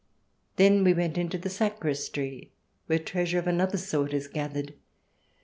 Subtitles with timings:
[0.55, 2.49] Then we went into the sacristy,
[2.87, 4.73] where treasure of another sort is gathered.